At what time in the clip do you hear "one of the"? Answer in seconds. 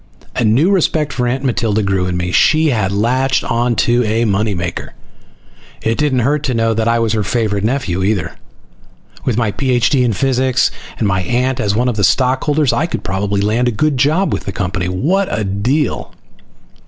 11.75-12.03